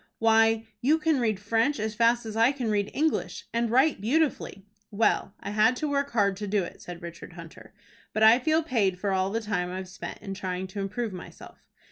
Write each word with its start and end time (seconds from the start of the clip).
"Why, 0.17 0.65
you 0.81 0.97
can 0.97 1.19
read 1.19 1.39
French 1.39 1.79
as 1.79 1.93
fast 1.93 2.25
as 2.25 2.35
I 2.35 2.51
can 2.53 2.71
read 2.71 2.89
English, 2.91 3.45
and 3.53 3.69
write 3.69 4.01
beautifully." 4.01 4.65
"Well, 4.89 5.35
I 5.41 5.51
had 5.51 5.75
to 5.75 5.87
work 5.87 6.09
hard 6.09 6.35
to 6.37 6.47
do 6.47 6.63
it," 6.63 6.81
said 6.81 7.03
Richard 7.03 7.33
Hunter. 7.33 7.71
"But 8.11 8.23
I 8.23 8.39
feel 8.39 8.63
paid 8.63 8.99
for 8.99 9.11
all 9.11 9.29
the 9.29 9.41
time 9.41 9.69
I've 9.71 9.87
spent 9.87 10.17
in 10.23 10.33
trying 10.33 10.65
to 10.69 10.79
improve 10.79 11.13
myself. 11.13 11.67